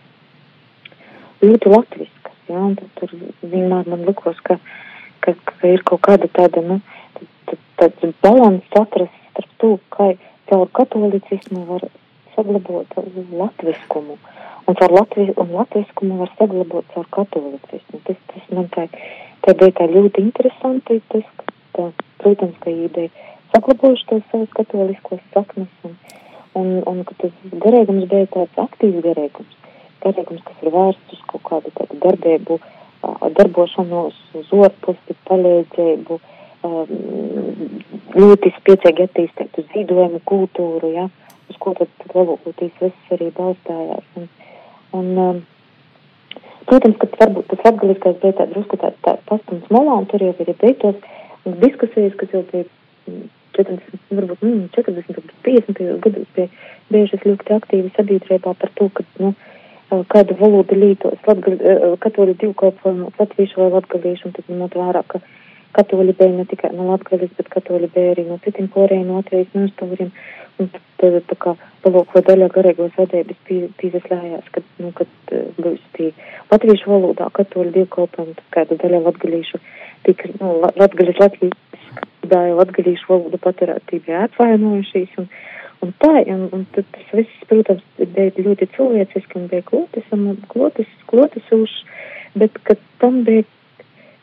ļoti 1.44 1.72
latviskas, 1.74 2.38
jā, 2.50 2.60
un 2.60 2.76
tad 2.80 2.92
tur 3.00 3.16
vienmēr 3.42 3.90
man 3.92 4.06
likos, 4.08 4.40
ka, 4.48 4.60
ka, 5.26 5.36
ka 5.50 5.72
ir 5.72 5.84
kaut 5.88 6.04
kāda 6.08 6.30
tāda, 6.36 6.64
nu, 6.66 6.82
tāds 7.80 8.14
balans 8.24 8.78
atrast 8.78 9.18
starp 9.32 9.58
to, 9.64 9.72
kā 9.96 10.12
caur 10.52 10.70
katolicismu 10.78 11.66
var 11.70 11.88
saglabot 12.36 12.96
latviskumu, 13.42 14.18
un 14.68 14.78
caur 14.80 14.96
latvi, 14.98 15.30
un 15.42 15.54
latviskumu 15.58 16.20
var 16.22 16.32
saglabot 16.38 16.88
caur 16.94 17.08
katolicismu. 17.18 18.02
Tas, 18.08 18.20
tas 18.34 18.50
man 18.56 18.70
tā, 18.76 18.88
tā 19.46 19.56
bija 19.58 19.78
tā 19.80 19.90
ļoti 19.92 20.26
interesanti, 20.28 21.02
tas, 21.14 21.28
ka, 21.40 21.56
tā, 21.78 21.88
protams, 22.24 22.58
ka 22.64 22.74
ideja 22.74 23.10
saglabājuši 23.52 24.08
tos 24.10 24.28
savus 24.32 24.52
katoliskos 24.58 25.24
saknes, 25.36 25.72
un, 25.88 25.96
un, 26.60 26.70
un 26.88 27.02
ka 27.08 27.18
tas 27.24 27.34
garīgums 27.64 28.08
bija 28.12 28.30
tāds 28.36 28.62
aktīvs 28.66 29.04
garīgums, 29.06 29.58
garīgums, 30.06 30.44
kas 30.48 30.64
ir 30.66 30.74
vērsts 30.76 31.18
uz 31.18 31.24
kaut 31.32 31.44
kādu 31.50 31.74
tādu 31.78 32.00
darbību, 32.06 32.60
darbošanos, 33.38 34.18
uz 34.40 34.52
orpusi, 34.56 35.18
palīdzību, 35.30 36.20
ļoti 38.22 38.52
spiecīgi 38.60 39.08
attīstītu 39.08 39.66
zīdojumu 39.72 40.22
kultūru, 40.30 40.92
ja, 40.94 41.08
uz 41.50 41.58
ko 41.62 41.74
tad 41.80 41.90
lielākoties 42.14 42.78
viss 42.84 43.16
arī 43.16 43.32
balstājās. 43.38 44.06
Un, 44.20 44.30
un, 45.00 45.42
protams, 46.70 47.00
ka 47.02 47.10
varbūt 47.24 47.50
tas 47.52 47.66
atgaliskais 47.72 48.22
bija 48.22 48.38
tā 48.38 48.48
drusku 48.54 48.80
tā, 48.82 48.94
tā 49.06 49.18
pastums 49.30 49.66
molā, 49.74 49.98
un 49.98 50.08
tur 50.12 50.24
jau 50.24 50.36
bija 50.38 50.76
tos 50.84 51.02
diskusijas, 51.66 52.16
kas 52.22 52.38
jau 52.38 52.46
bija 52.52 52.70
40, 53.58 54.04
varbūt 54.18 54.44
nu, 54.46 54.68
40, 54.76 55.32
50 55.48 56.04
gados 56.06 56.30
bija 56.36 56.48
bijušas 56.92 57.26
ļoti 57.28 57.56
aktīvi 57.58 57.94
sabiedrībā 57.98 58.56
par 58.62 58.74
to, 58.80 58.90
ka, 58.96 59.06
nu, 59.24 59.34
kādu 60.12 60.38
valodu 60.40 60.78
lītos, 60.80 61.20
katoļu 61.26 62.38
divkalpojumu, 62.44 63.12
latviešu 63.20 63.64
vai 63.64 63.70
latgaliešu, 63.76 64.30
un 64.30 64.36
tad 64.38 64.52
ņemot 64.52 64.78
vērā, 64.80 65.04
ka 65.12 65.20
katoļi 65.76 66.16
bija 66.20 66.36
ne 66.36 66.46
tikai 66.52 66.72
no 66.76 66.88
latgalis, 66.92 67.32
bet 67.38 67.50
katoļi 67.52 67.92
bija 67.96 68.14
arī 68.14 68.28
no 68.28 68.38
citiem 68.46 68.70
poriem, 68.72 69.04
no 69.08 69.20
Latvijas 69.20 69.52
nostūriem, 69.56 70.12
un 70.60 70.70
tad 71.02 71.18
tā 71.30 71.38
kā 71.44 71.56
palūko 71.84 72.24
daļā 72.28 72.50
garīgos 72.54 72.96
vadības 72.98 73.40
pīzeslējās, 73.80 74.52
kad, 74.56 74.68
nu, 74.84 74.92
kad 74.96 75.36
būs 75.60 75.84
tī 75.98 76.12
latviešu 76.52 76.92
valodā 76.92 77.30
katoļu 77.40 77.76
divkalpojumu, 77.80 78.38
tad 78.40 78.56
kāda 78.58 78.80
daļa 78.84 79.04
latgalīšu, 79.08 79.62
tika, 80.08 80.32
nu, 80.40 80.58
latgalis 80.80 81.20
Latvijas, 81.22 81.58
daļa 82.32 82.60
latgalīšu 82.62 83.12
valodu 83.12 83.40
paturēt, 83.44 83.84
tī 83.92 84.02
bija 84.06 84.26
atvainojušies, 84.30 85.18
un, 85.22 85.30
Un 85.82 85.96
tā, 85.98 86.12
un, 86.30 86.44
un 86.54 86.66
tad 86.76 86.86
tas 86.94 87.14
viss, 87.18 87.46
protams, 87.50 87.82
bija 87.98 88.44
ļoti 88.46 88.68
cilvēciski 88.76 89.40
un 89.40 89.48
bija 89.50 89.66
klotis 89.66 90.12
un 90.14 90.36
klotis, 90.52 90.90
klotis 91.10 91.48
uz, 91.56 91.74
bet, 92.38 92.60
kad 92.70 92.78
tam 93.02 93.24
bija, 93.26 93.48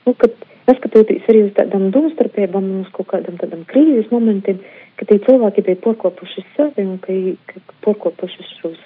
nu, 0.06 0.14
kad 0.22 0.36
neskatoties 0.70 1.26
arī 1.32 1.48
uz 1.48 1.56
tādām 1.56 1.88
domstarpībām 1.94 2.62
un 2.62 2.84
uz 2.84 2.92
kaut 2.94 3.10
kādam 3.10 3.40
tādam 3.40 3.64
krīzes 3.70 4.06
momentiem, 4.14 4.60
ka 5.00 5.08
tie 5.08 5.18
cilvēki 5.26 5.66
bija 5.66 5.80
porkopuši 5.82 6.46
sevi 6.54 6.86
un 6.86 7.00
ka, 7.02 7.18
ka 7.50 7.64
porkopuši 7.88 8.48
šos 8.60 8.78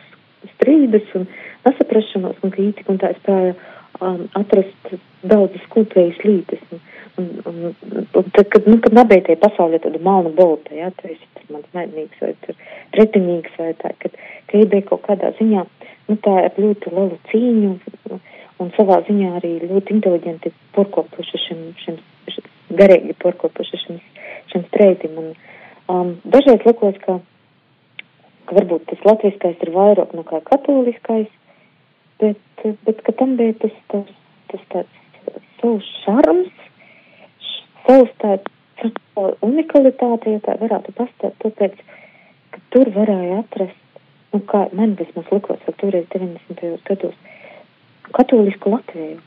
strīdus 0.55 1.13
un 1.19 1.29
nesaprašanos 1.67 2.41
un 2.41 2.55
ka 2.55 2.63
īcik 2.63 2.89
un 2.89 3.03
tā 3.03 3.13
spēja 3.21 3.53
um, 4.01 4.25
atrast 4.39 4.95
daudzas 5.23 5.69
kopējas 5.75 6.23
lītes. 6.25 6.63
Un, 6.73 6.83
un, 7.21 7.29
un, 7.45 8.07
un 8.17 8.31
tad, 8.33 8.49
kad, 8.49 8.67
nu, 8.67 8.79
kad 8.81 8.97
tie 9.27 9.37
pasaulē 9.37 9.83
tāda 9.85 10.01
malna 10.01 10.33
bolta, 10.37 10.73
jā, 10.75 10.89
tu 10.97 11.11
esi 11.13 11.49
mans 11.53 11.69
mednīgs 11.77 12.21
vai 12.23 12.33
tur 12.45 12.57
pretinīgs 12.95 13.59
vai 13.61 13.73
tā, 13.81 13.93
kad, 14.01 14.15
ka 14.49 14.63
bija 14.73 14.89
kaut 14.89 15.05
kādā 15.09 15.33
ziņā, 15.39 15.65
nu 16.09 16.17
tā 16.25 16.37
ar 16.47 16.61
ļoti 16.61 16.93
lielu 16.95 17.19
cīņu 17.31 17.75
un 18.63 18.71
savā 18.77 19.01
ziņā 19.09 19.35
arī 19.41 19.53
ļoti 19.65 19.97
inteliģenti 19.97 20.53
porkopuši 20.77 21.41
šim, 21.47 21.63
šim, 21.83 21.99
šim 22.31 22.49
garīgi 22.79 23.17
porkopuši 23.23 23.81
šim, 23.85 24.01
šim 24.53 24.65
streitim. 24.71 25.19
Un, 25.23 25.31
um, 25.93 26.15
dažreiz 26.35 26.65
likos, 26.69 26.99
ka, 27.05 27.19
ka 28.49 28.59
varbūt 28.59 28.89
tas 28.93 29.07
latviskais 29.09 29.65
ir 29.67 29.73
vairāk 29.75 30.15
nekā 30.19 30.43
katoliskais, 30.49 31.31
bet, 32.23 32.65
bet 32.87 33.03
ka 33.07 33.15
tam 33.19 33.37
bija 33.41 33.55
tas, 33.63 33.77
tas, 33.93 34.11
tas 34.53 34.67
tāds 34.75 35.03
savs 35.61 35.89
šarms, 36.03 36.65
savs 37.87 38.15
tāds 38.23 38.53
unikalitāte, 39.47 40.37
ja 40.37 40.43
tā 40.47 40.57
varētu 40.61 40.95
pastāvēt, 40.99 41.37
tāpēc, 41.45 41.77
ka 42.55 42.63
tur 42.75 42.91
varēja 42.95 43.43
atrast, 43.43 44.01
nu 44.33 44.41
kā 44.49 44.65
man 44.77 44.97
vismaz 44.99 45.29
likos, 45.35 45.61
ka 45.67 45.75
toreiz 45.83 46.09
90. 46.15 46.81
gados, 46.89 47.15
katolisku 48.17 48.73
Latviju, 48.73 49.21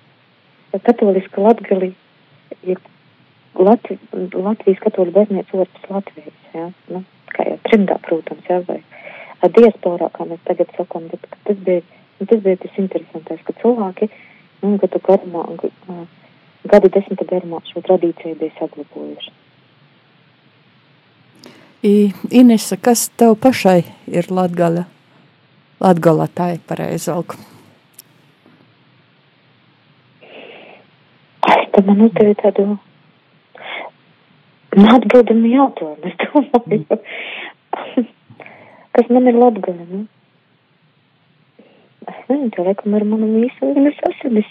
katolisku 0.83 1.45
Latgali, 1.45 1.93
ja 2.67 2.75
Latvi, 3.55 3.95
Latvijas 4.33 4.81
katoļu 4.83 5.15
baznīca 5.15 5.61
otrs 5.63 5.91
Latvijas, 5.91 6.39
jā, 6.53 6.65
nu, 6.91 7.03
kā 7.31 7.47
jau 7.47 7.59
trimdā, 7.69 7.99
protams, 8.07 8.49
jā, 8.51 8.59
vai 8.67 8.81
diasporā, 9.55 10.09
kā 10.15 10.25
mēs 10.27 10.41
tagad 10.47 10.71
sakam, 10.77 11.07
bet 11.11 11.25
tas 11.45 11.57
bija, 11.67 11.83
nu, 12.19 12.25
tas 12.25 12.43
bija 12.43 12.59
tas 12.61 12.77
interesantais, 12.81 13.41
ka 13.47 13.55
cilvēki, 13.61 14.09
nu, 14.63 14.75
gadu 14.81 15.01
garumā, 15.07 15.47
gadu 16.71 16.91
desmita 16.93 17.27
garumā 17.29 17.61
šo 17.71 17.83
tradīciju 17.85 18.39
bija 18.39 18.55
saglabājuši. 18.59 19.35
Inese, 21.85 22.79
kas 22.81 23.09
tev 23.13 23.35
pašai 23.37 23.83
ir 24.09 24.31
Latgala? 24.33 24.87
Latgala 25.83 26.25
tā 26.33 26.55
ir 26.55 26.63
pareizāk. 26.65 27.35
Tā 31.45 31.83
man 31.85 32.01
uzdevi 32.07 32.33
tādu 32.39 32.65
atbildumu 34.95 35.51
jautājumu, 35.51 36.09
es 36.09 36.17
domāju. 36.23 36.99
kas 38.97 39.11
man 39.13 39.29
ir 39.29 39.37
Latgala, 39.43 39.85
nu? 39.91 40.01
Es 42.05 42.25
nezinu, 42.29 42.51
tā 42.53 42.65
laikam 42.67 42.97
ar 42.97 43.05
manu 43.11 43.29
mīsu 43.31 43.69
un 43.75 43.91
es 43.91 44.01
asinis. 44.09 44.49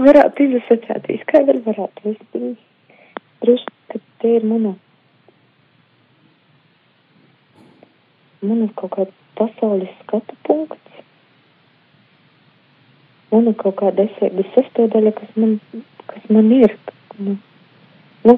varētu 0.00 0.46
izasociēties, 0.48 1.26
kā 1.28 1.42
vēl 1.48 1.64
varētu. 1.66 2.14
Es 2.14 2.54
droši, 3.42 3.74
ka 3.92 4.04
te 4.22 4.38
ir 4.38 4.46
mana 4.48 4.76
man 8.42 8.62
ir 8.64 8.72
kaut 8.76 8.92
kāds 8.96 9.16
pasaules 9.38 9.90
skatu 10.02 10.36
punkts. 10.48 11.02
Man 13.30 13.50
ir 13.50 13.56
kaut 13.60 13.76
kāda 13.80 14.06
esēgas 14.08 14.48
sastāvdaļa, 14.56 15.12
kas 15.18 15.36
man, 15.36 15.58
kas 16.10 16.30
man 16.34 16.50
ir. 16.56 16.74
Nu, 17.20 17.36
nu, 18.26 18.36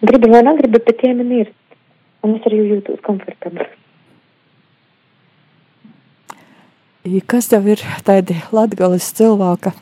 gribu 0.00 0.32
vai 0.32 0.42
negribu, 0.46 0.80
bet 0.80 0.98
tie 1.02 1.12
man 1.14 1.36
ir. 1.36 1.52
Un 2.24 2.36
es 2.36 2.48
arī 2.48 2.64
jūtos 2.72 3.00
komfortabli. 3.06 3.68
Kas 7.26 7.48
tev 7.48 7.70
ir 7.72 7.80
tādi 8.04 8.36
latgales 8.52 9.06
cilvēka 9.16 9.72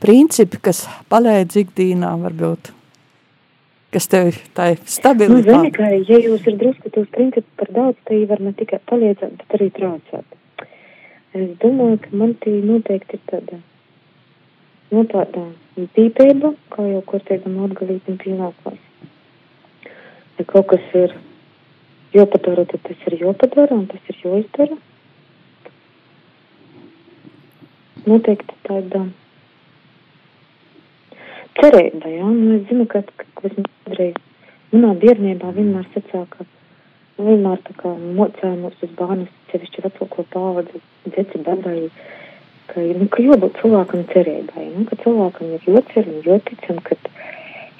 principi, 0.00 0.62
kas 0.64 0.86
palēdz 1.12 1.60
ikdīnā 1.64 2.14
varbūt? 2.22 2.72
kas 3.94 4.08
tev 4.10 4.30
ir 4.32 4.38
tā 4.56 4.72
stabilitāte? 4.90 5.52
Nu, 5.52 5.58
zini, 5.62 5.72
ka, 5.74 5.90
ja 6.10 6.18
jūs 6.18 6.46
ir 6.50 6.56
drusku 6.58 6.90
tos 6.94 7.06
principus 7.14 7.50
par 7.60 7.70
daudz, 7.76 8.00
tad 8.08 8.24
var 8.30 8.42
ne 8.42 8.54
tikai 8.58 8.80
palīdzēt, 8.90 9.36
bet 9.42 9.54
arī 9.58 9.68
traucēt. 9.76 10.38
Es 11.34 11.52
domāju, 11.62 12.00
ka 12.02 12.18
man 12.18 12.34
tī 12.42 12.54
noteikti 12.62 13.18
ir 13.18 13.22
tāda, 13.30 13.60
nu 14.94 15.04
tāda 15.10 15.44
tīpība, 15.98 16.54
kā 16.74 16.86
jau 16.90 17.04
kurtīgam 17.10 17.60
atgalītam 17.68 18.18
pienākās. 18.22 18.80
Ja 20.38 20.46
kaut 20.50 20.68
kas 20.72 20.90
ir 20.98 21.14
jopadara, 22.14 22.66
tad 22.70 22.82
tas 22.86 23.06
ir 23.10 23.18
jopadara 23.22 23.78
un 23.78 23.86
tas 23.90 24.10
ir 24.10 24.18
joizdara. 24.22 24.78
Noteikti 28.04 28.56
tāda 28.66 29.06
cerība, 31.60 32.10
jā, 32.10 32.26
nu 32.26 32.58
es 32.58 32.66
zinu, 32.68 32.84
ka, 32.90 33.00
ka 33.38 33.48
es 33.48 33.54
kādreiz 33.56 34.18
manā 34.74 34.90
bērnībā 35.00 35.52
vienmēr 35.56 35.86
sacīja, 35.94 36.26
ka 36.34 36.44
vienmēr 37.20 37.62
tā 37.68 37.76
kā 37.78 37.92
mocēja 38.18 38.58
mūs 38.58 38.82
uz 38.84 38.92
bērnus, 38.98 39.30
sevišķi 39.52 39.84
vecāko 39.86 40.26
pāvadzi, 40.34 40.82
dzeci 41.06 41.40
babai, 41.46 41.78
ka, 42.72 42.82
nu, 42.82 43.08
ka 43.12 43.24
jābūt 43.24 43.60
cilvēkam 43.60 44.04
cerībai, 44.12 44.66
nu, 44.74 44.84
ka 44.90 44.98
cilvēkam 45.04 45.54
ir 45.56 45.68
jocer 45.70 46.10
un 46.10 46.20
jotic, 46.26 46.68
un 46.74 46.82
ka 46.88 46.98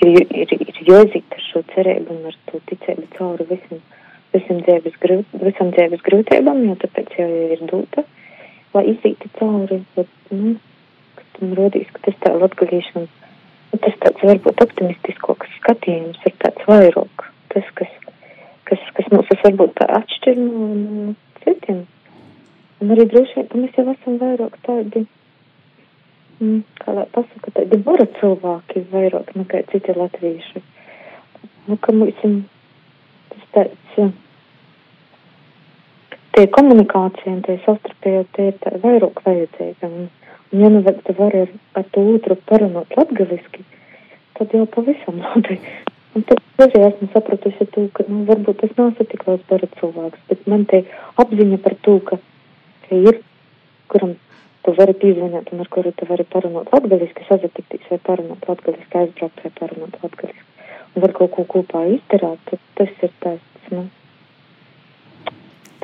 ir, 0.07 0.23
ir, 0.23 0.55
ir 0.55 0.83
jāzīt 0.89 1.37
ar 1.37 1.47
šo 1.51 1.65
cerību 1.75 2.15
un 2.15 2.31
ar 2.31 2.39
to 2.51 2.63
ticību 2.71 3.09
cauri 3.19 3.49
visam, 3.51 3.83
visam 4.35 4.61
dzīves, 4.67 5.01
grūt, 5.03 5.39
visam 5.43 5.73
dzīves 5.75 6.05
grūtībām, 6.07 6.63
jo 6.69 6.79
tāpēc 6.85 7.19
jau 7.19 7.31
ir 7.57 7.65
dūta, 7.71 8.07
lai 8.75 8.87
izīti 8.93 9.31
cauri, 9.39 9.83
bet, 9.97 10.11
nu, 10.31 10.57
ka 11.19 11.29
tam 11.39 11.55
rodīs, 11.59 11.91
ka 11.95 12.09
tas 12.09 12.19
tā 12.25 12.35
latgalīšana 12.39 13.25
Nu, 13.75 13.81
tas 13.83 13.95
tāds 13.99 14.23
varbūt 14.23 14.61
optimistiskoks 14.63 15.51
skatījums 15.59 16.21
ir 16.29 16.35
tāds 16.39 16.63
vairāk, 16.71 17.25
tas, 17.51 17.71
kas, 17.75 17.95
kas, 18.71 18.85
kas 18.95 19.09
mums 19.11 19.33
varbūt 19.41 19.73
tā 19.81 19.89
atšķir 19.97 20.39
no, 20.39 20.69
no 20.79 21.15
citiem. 21.41 21.81
Un 22.79 22.93
arī 22.95 23.09
droši 23.11 23.35
vien, 23.41 23.49
ka 23.51 23.59
mēs 23.59 23.81
jau 23.81 23.85
esam 23.91 24.21
vairāk 24.21 24.55
tādi, 24.69 25.03
mm, 26.39 26.61
kā 26.85 26.95
lai 27.01 27.09
pasaka, 27.17 27.51
tādi 27.57 27.81
vara 27.89 28.07
cilvēki 28.21 28.85
vairāk 28.95 29.35
nekā 29.41 29.65
citi 29.73 29.99
latvieši. 29.99 30.63
Nu, 31.67 31.75
ka 31.75 31.97
mums 31.99 32.23
tas 32.23 33.51
tāds, 33.59 34.15
tie 36.35 36.47
komunikācija 36.59 37.33
un 37.33 37.41
tie 37.47 37.57
savstarpējo, 37.65 38.27
tie 38.37 38.51
ir 38.53 38.79
vairāk 38.83 39.25
vajadzīga. 39.27 39.89
Un, 39.89 40.13
Un 40.55 40.61
ja 40.61 40.69
nu 40.69 40.83
tu 40.83 41.13
vari 41.19 41.41
ar, 41.41 41.49
ar 41.73 41.85
to 41.91 42.01
otru 42.15 42.35
parunāt 42.47 42.93
latgaliski, 42.95 43.65
tad 44.39 44.53
jau 44.55 44.67
pavisam 44.71 45.17
labi. 45.19 45.57
Un 46.15 46.23
tad 46.29 46.39
arī 46.63 46.83
esmu 46.87 47.09
sapratusi 47.11 47.67
to, 47.75 47.89
ka, 47.97 48.05
nu, 48.07 48.21
varbūt 48.29 48.61
tas 48.61 48.77
nav 48.77 48.93
satiklās 48.95 49.41
bara 49.49 49.67
cilvēks, 49.81 50.21
bet 50.29 50.45
man 50.53 50.63
te 50.71 50.85
apziņa 51.19 51.59
par 51.65 51.75
to, 51.87 51.97
ka, 52.07 52.21
ka 52.85 53.01
ir, 53.09 53.19
kuram 53.91 54.15
tu 54.63 54.77
vari 54.79 54.95
pīzvanāt 55.03 55.51
un 55.51 55.65
ar 55.67 55.73
kuru 55.75 55.91
tu 55.99 56.07
vari 56.13 56.29
parunāt 56.37 56.71
latgaliski, 56.77 57.27
sazatikties 57.33 57.91
vai 57.91 57.99
parunāt 58.11 58.47
latgaliski, 58.47 59.03
aizbraukt 59.03 59.43
vai 59.43 59.53
parunāt 59.59 59.99
latgaliski. 60.05 60.49
Un 60.95 61.03
var 61.09 61.19
kaut 61.19 61.35
ko 61.35 61.49
kopā 61.57 61.83
izdarāt, 61.97 62.47
tad 62.53 62.63
tas 62.79 62.95
ir 63.03 63.19
tas, 63.27 63.43
nu, 63.75 63.89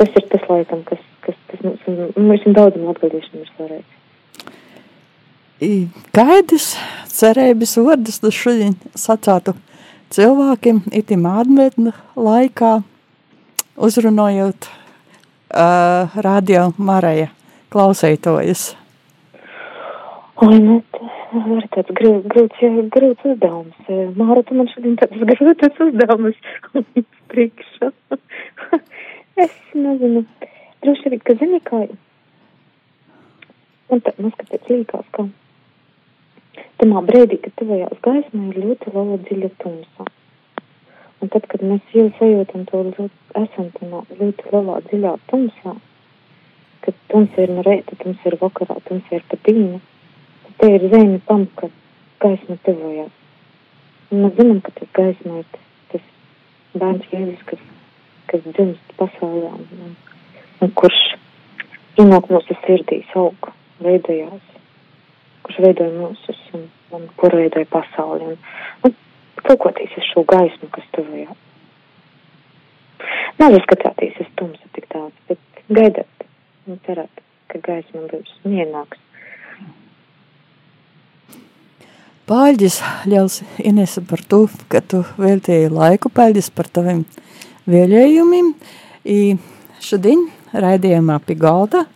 tas 0.01 0.17
ir 0.17 0.29
tas 0.33 0.45
laikam, 0.49 0.83
kas, 0.89 1.01
kas, 1.27 1.37
kas 1.51 1.65
mums, 1.67 1.89
mums 2.17 2.47
daudzam 2.57 2.87
latgaliešiem 2.89 3.43
ir 3.45 3.51
svarīgs. 3.55 3.97
Kādas 6.17 6.71
cerības 7.13 7.77
vārdus 7.85 8.23
tu 8.23 8.31
šodien 8.33 8.79
sacātu 8.97 9.53
cilvēkiem 10.15 10.81
itim 10.97 11.27
adventa 11.29 11.93
laikā, 12.17 12.79
uzrunājot 13.77 14.71
uh, 14.71 16.17
radio 16.25 16.71
Marija 16.81 17.29
klausētojas? 17.73 18.71
Oi, 20.41 20.57
nu, 20.65 20.79
tas 20.97 21.53
ir 21.53 21.69
tāds 21.77 21.93
grūts, 22.01 22.25
grūts, 22.33 22.65
grūts 22.97 23.29
uzdevums. 23.35 23.93
Māra, 24.17 24.41
tu 24.49 24.57
man 24.57 24.73
šodien 24.73 24.97
tāds 24.97 25.21
grūts 25.29 25.85
uzdevums 25.91 26.41
priekšā. 27.35 27.93
Es 29.45 29.59
nezinu. 29.75 30.25
Droši 30.85 31.11
arī, 31.11 31.19
ka 31.25 31.37
zini, 31.41 31.61
kā 31.65 31.85
man 33.91 34.03
tā 34.07 34.15
noskaties 34.23 34.69
līkās, 34.71 35.07
ka 35.17 35.27
tamā 36.81 37.03
brīdī, 37.07 37.41
kad 37.45 37.57
tuvajās 37.61 38.03
gaismā 38.07 38.49
ir 38.53 38.59
ļoti 38.65 38.95
liela 38.95 39.19
dziļa 39.27 39.51
tumsa. 39.63 40.07
Un 41.21 41.29
tad, 41.33 41.47
kad 41.53 41.65
mēs 41.67 41.95
jau 41.95 42.07
sajūtam 42.17 42.65
to, 42.71 42.83
esam 43.37 43.71
tamā 43.77 44.05
ļoti 44.21 44.53
lielā 44.55 44.77
dziļā 44.87 45.15
tumsā, 45.33 45.75
kad 46.87 47.01
tumsa 47.13 47.45
ir 47.45 47.53
no 47.57 47.65
reita, 47.67 47.99
tumsa 48.01 48.31
ir 48.31 48.39
vakarā, 48.41 48.79
tumsa 48.87 49.19
ir 49.19 49.27
pa 49.29 49.41
dienu, 49.49 49.83
tad 50.47 50.55
te 50.63 50.71
ir 50.79 50.87
zīme 50.95 51.21
tam, 51.29 51.45
ka 51.59 51.69
gaisma 52.25 52.57
tuvojās. 52.65 53.13
Un 54.11 54.25
mēs 54.25 54.39
zinām, 54.39 54.63
ka 54.65 54.73
tas 54.79 54.95
gaisma 54.97 55.43
ir 55.43 55.51
tas, 55.53 55.69
tas 55.93 56.09
bērns 56.81 57.13
Jēzus, 57.13 57.45
kas, 57.51 57.69
kas 58.31 58.47
dzimst 58.47 58.95
pasaulē 58.99 59.51
un, 59.57 59.97
un 60.63 60.73
kurš 60.79 61.01
ienāk 62.01 62.31
mūsu 62.31 62.57
sirdīs 62.65 63.11
aug 63.19 63.51
veidojās, 63.85 64.47
kurš 65.47 65.61
veidoja 65.67 65.93
mūsus 65.97 66.41
un, 66.57 66.67
un 66.97 67.07
kur 67.21 67.35
veidoja 67.37 67.69
pasauli. 67.73 68.33
Un, 68.33 68.39
un 68.87 68.97
kaukoties 69.43 69.97
uz 69.99 70.09
šo 70.13 70.25
gaismu, 70.29 70.71
kas 70.75 70.87
tuvojās. 70.97 71.47
Nav 73.41 73.57
skatāties 73.65 74.19
uz 74.21 74.29
tumsu 74.37 74.73
tik 74.77 74.89
daudz, 74.93 75.15
bet 75.29 75.63
gaidāt 75.73 76.27
un 76.69 76.81
cerēt, 76.87 77.23
ka 77.49 77.61
gaisma 77.65 78.05
būs 78.11 78.35
un 78.45 78.59
ienāks. 78.59 79.01
Paldies, 82.31 82.77
Ļels 83.11 83.41
Inesa, 83.67 84.05
par 84.07 84.21
to, 84.23 84.45
ka 84.71 84.79
tu 84.87 85.01
veltīji 85.19 85.73
laiku. 85.73 86.13
Paldies 86.15 86.53
par 86.55 86.69
taviem 86.71 87.01
vēlējumiem. 87.69 88.53
I 89.05 89.37
šodien 89.81 90.29
raidījumā 90.53 91.19
pie 91.25 91.37
galda 91.41 91.87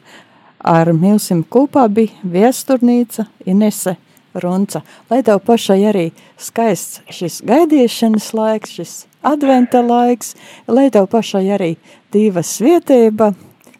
ar 0.64 0.92
milsim 0.96 1.44
kopā 1.44 1.84
bija 1.92 2.24
viesturnīca 2.24 3.26
Inese 3.46 3.96
Runca. 4.34 4.82
Lai 5.10 5.22
tev 5.22 5.42
pašai 5.46 5.80
arī 5.90 6.06
skaists 6.40 7.02
šis 7.12 7.42
gaidīšanas 7.46 8.32
laiks, 8.34 8.72
šis 8.78 8.94
adventa 9.24 9.82
laiks, 9.84 10.34
lai 10.68 10.88
tev 10.92 11.06
pašai 11.12 11.44
arī 11.56 11.74
diva 12.12 12.42
svietība, 12.44 13.32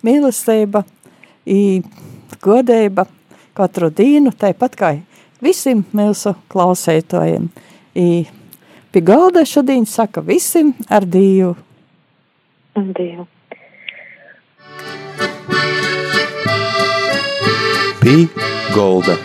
mīlestība, 0.04 0.84
godība 2.44 3.06
katru 3.56 3.90
dienu, 3.90 4.32
tāpat 4.36 4.78
kā 4.78 4.94
visiem 5.44 5.84
mūsu 5.96 6.34
klausētojiem. 6.52 7.50
Pie 8.94 9.02
galda 9.02 9.44
šodien 9.48 9.86
saka 9.90 10.22
visiem 10.22 10.74
ar 10.88 11.06
Dievu. 11.06 11.56
Ar 12.74 12.92
Dievu. 12.92 13.26
Pie 18.00 18.28
golda. 18.74 19.16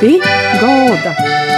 Pie 0.00 0.20
golda. 0.60 1.49